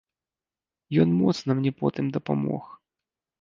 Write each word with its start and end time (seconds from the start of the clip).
Ён 1.03 1.09
моцна 1.19 1.51
мне 1.59 1.71
потым 1.83 2.05
дапамог. 2.17 2.63